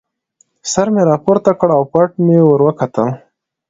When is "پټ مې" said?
1.91-2.37